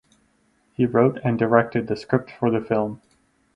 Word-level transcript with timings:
He 0.73 0.87
wrote 0.87 1.19
and 1.23 1.37
directed 1.37 1.85
the 1.85 1.95
script 1.95 2.31
for 2.31 2.49
the 2.49 2.59
film. 2.59 3.01